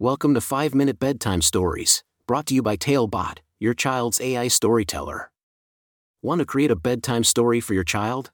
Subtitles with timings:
[0.00, 5.30] Welcome to 5 Minute Bedtime Stories, brought to you by Talebot, your child's AI storyteller.
[6.20, 8.32] Want to create a bedtime story for your child?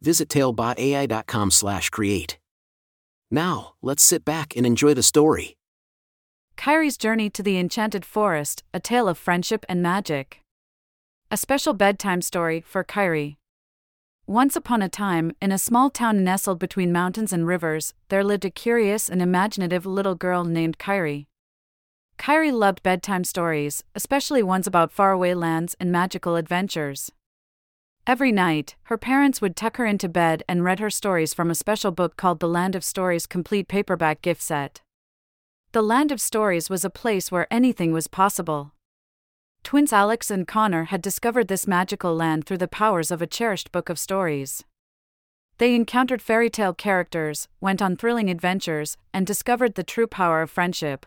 [0.00, 2.38] Visit talebotai.com/create.
[3.30, 5.58] Now, let's sit back and enjoy the story.
[6.56, 10.40] Kyrie's Journey to the Enchanted Forest: A Tale of Friendship and Magic.
[11.30, 13.36] A special bedtime story for Kyrie.
[14.26, 18.44] Once upon a time, in a small town nestled between mountains and rivers, there lived
[18.44, 21.26] a curious and imaginative little girl named Kyrie.
[22.18, 27.10] Kyrie loved bedtime stories, especially ones about faraway lands and magical adventures.
[28.06, 31.56] Every night, her parents would tuck her into bed and read her stories from a
[31.56, 34.82] special book called The Land of Stories Complete Paperback Gift Set.
[35.72, 38.72] The Land of Stories was a place where anything was possible.
[39.64, 43.72] Twins Alex and Connor had discovered this magical land through the powers of a cherished
[43.72, 44.64] book of stories.
[45.58, 50.50] They encountered fairy tale characters, went on thrilling adventures, and discovered the true power of
[50.50, 51.06] friendship.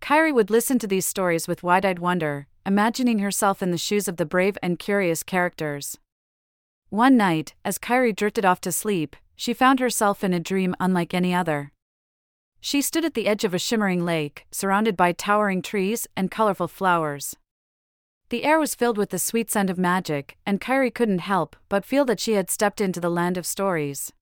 [0.00, 4.06] Kyrie would listen to these stories with wide eyed wonder, imagining herself in the shoes
[4.06, 5.98] of the brave and curious characters.
[6.90, 11.14] One night, as Kyrie drifted off to sleep, she found herself in a dream unlike
[11.14, 11.72] any other.
[12.60, 16.68] She stood at the edge of a shimmering lake, surrounded by towering trees and colorful
[16.68, 17.34] flowers.
[18.34, 21.84] The air was filled with the sweet scent of magic, and Kyrie couldn't help but
[21.84, 24.12] feel that she had stepped into the land of stories.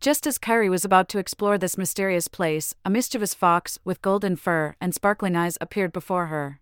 [0.00, 4.34] Just as Kyrie was about to explore this mysterious place, a mischievous fox with golden
[4.34, 6.60] fur and sparkling eyes appeared before her.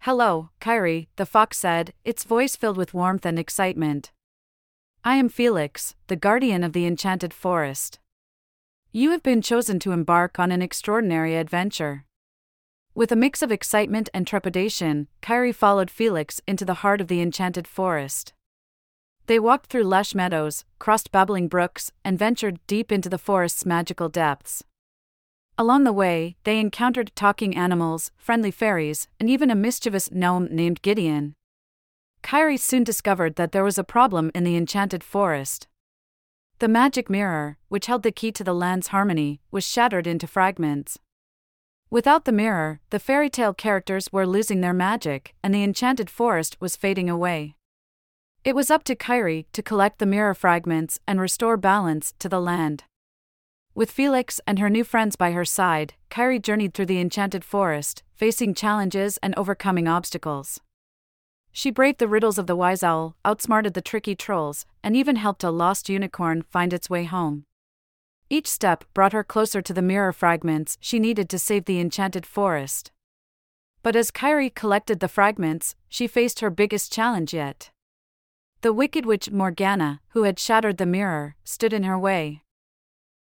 [0.00, 4.10] Hello, Kyrie, the fox said, its voice filled with warmth and excitement.
[5.04, 8.00] I am Felix, the guardian of the enchanted forest.
[8.90, 12.04] You have been chosen to embark on an extraordinary adventure.
[12.94, 17.20] With a mix of excitement and trepidation, Kyrie followed Felix into the heart of the
[17.20, 18.32] enchanted forest.
[19.26, 24.08] They walked through lush meadows, crossed babbling brooks, and ventured deep into the forest's magical
[24.08, 24.64] depths.
[25.58, 30.82] Along the way, they encountered talking animals, friendly fairies, and even a mischievous gnome named
[30.82, 31.34] Gideon.
[32.22, 35.66] Kyrie soon discovered that there was a problem in the enchanted forest.
[36.60, 40.98] The magic mirror, which held the key to the land's harmony, was shattered into fragments.
[41.90, 46.60] Without the mirror, the fairy tale characters were losing their magic, and the enchanted forest
[46.60, 47.54] was fading away.
[48.44, 52.40] It was up to Kyrie to collect the mirror fragments and restore balance to the
[52.40, 52.84] land.
[53.74, 58.02] With Felix and her new friends by her side, Kyrie journeyed through the enchanted forest,
[58.14, 60.60] facing challenges and overcoming obstacles.
[61.52, 65.42] She braved the riddles of the wise owl, outsmarted the tricky trolls, and even helped
[65.42, 67.44] a lost unicorn find its way home.
[68.30, 72.26] Each step brought her closer to the mirror fragments she needed to save the enchanted
[72.26, 72.92] forest.
[73.82, 77.70] But as Kyrie collected the fragments, she faced her biggest challenge yet.
[78.60, 82.42] The wicked witch Morgana, who had shattered the mirror, stood in her way.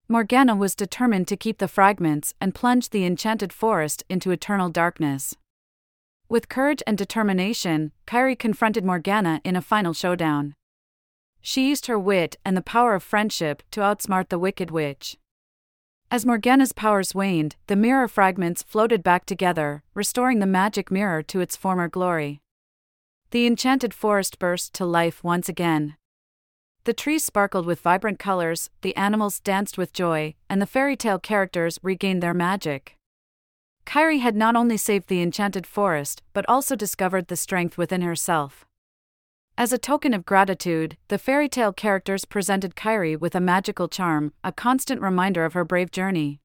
[0.10, 5.36] Morgana was determined to keep the fragments and plunge the enchanted forest into eternal darkness.
[6.28, 10.56] With courage and determination, Kyrie confronted Morgana in a final showdown.
[11.42, 15.18] She used her wit and the power of friendship to outsmart the Wicked Witch.
[16.10, 21.42] As Morgana's powers waned, the mirror fragments floated back together, restoring the magic mirror to
[21.42, 22.42] its former glory.
[23.32, 25.98] The enchanted forest burst to life once again.
[26.86, 31.20] The trees sparkled with vibrant colors, the animals danced with joy, and the fairy tale
[31.20, 32.96] characters regained their magic.
[33.84, 38.67] Kyrie had not only saved the enchanted forest, but also discovered the strength within herself.
[39.60, 44.32] As a token of gratitude, the fairy tale characters presented Kyrie with a magical charm,
[44.44, 46.40] a constant reminder of her brave journey.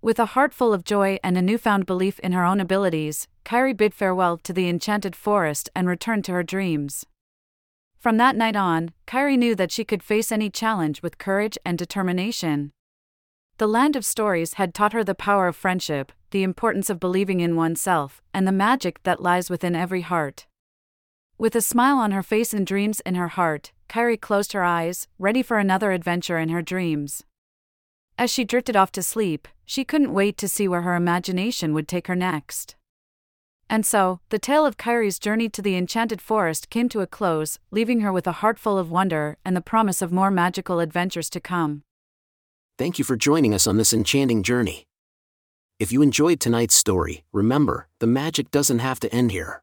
[0.00, 3.72] With a heart full of joy and a newfound belief in her own abilities, Kyrie
[3.72, 7.04] bid farewell to the enchanted forest and returned to her dreams.
[7.98, 11.76] From that night on, Kyrie knew that she could face any challenge with courage and
[11.76, 12.70] determination.
[13.58, 17.40] The land of stories had taught her the power of friendship, the importance of believing
[17.40, 20.46] in oneself, and the magic that lies within every heart.
[21.40, 25.08] With a smile on her face and dreams in her heart, Kyrie closed her eyes,
[25.18, 27.24] ready for another adventure in her dreams.
[28.18, 31.88] As she drifted off to sleep, she couldn't wait to see where her imagination would
[31.88, 32.76] take her next.
[33.70, 37.58] And so, the tale of Kyrie's journey to the enchanted forest came to a close,
[37.70, 41.30] leaving her with a heart full of wonder and the promise of more magical adventures
[41.30, 41.84] to come.
[42.76, 44.84] Thank you for joining us on this enchanting journey.
[45.78, 49.62] If you enjoyed tonight's story, remember, the magic doesn't have to end here.